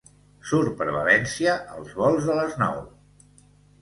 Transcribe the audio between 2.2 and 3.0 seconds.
de les nou.